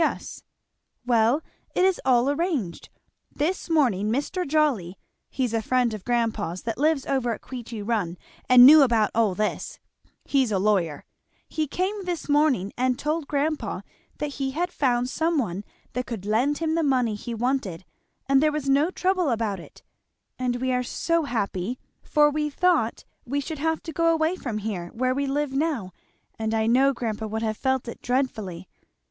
[0.03, 0.41] "Yes."
[1.05, 1.43] "Well
[1.75, 2.89] it is all arranged;
[3.31, 4.47] this morning Mr.
[4.47, 4.97] Jolly
[5.29, 8.17] he's a friend of grandpa's that lives over at Queechy Run
[8.49, 9.77] and knew about all this
[10.25, 11.05] he's a lawyer
[11.47, 13.81] he came this morning and told grandpa
[14.17, 17.85] that he had found some one that could lend him the money he wanted
[18.27, 19.83] and there was no trouble about it;
[20.39, 24.57] and we are so happy, for we thought we should have to go away from
[24.61, 25.91] where we live now,
[26.39, 28.67] and I know grandpa would have felt it dreadfully.